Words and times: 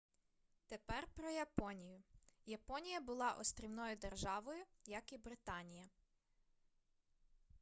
тепер 0.67 1.07
про 1.15 1.29
японію 1.29 2.01
японія 2.45 3.01
була 3.01 3.31
острівною 3.31 3.95
державою 3.95 4.63
як 4.87 5.13
і 5.13 5.17
британія 5.17 5.89